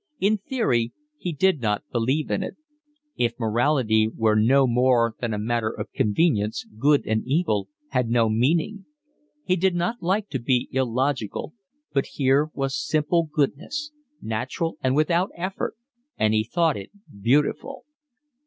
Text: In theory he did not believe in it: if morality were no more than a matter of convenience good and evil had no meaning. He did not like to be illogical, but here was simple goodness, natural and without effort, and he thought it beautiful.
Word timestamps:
In 0.19 0.39
theory 0.39 0.93
he 1.19 1.31
did 1.31 1.59
not 1.61 1.83
believe 1.91 2.31
in 2.31 2.41
it: 2.41 2.57
if 3.17 3.33
morality 3.39 4.07
were 4.07 4.33
no 4.33 4.65
more 4.65 5.13
than 5.19 5.31
a 5.31 5.37
matter 5.37 5.69
of 5.69 5.91
convenience 5.91 6.65
good 6.79 7.05
and 7.05 7.21
evil 7.27 7.69
had 7.89 8.09
no 8.09 8.27
meaning. 8.27 8.85
He 9.45 9.55
did 9.55 9.75
not 9.75 10.01
like 10.01 10.27
to 10.29 10.39
be 10.39 10.67
illogical, 10.71 11.53
but 11.93 12.07
here 12.15 12.49
was 12.55 12.75
simple 12.83 13.29
goodness, 13.31 13.91
natural 14.23 14.75
and 14.81 14.95
without 14.95 15.29
effort, 15.37 15.75
and 16.17 16.33
he 16.33 16.43
thought 16.43 16.77
it 16.77 16.89
beautiful. 17.21 17.85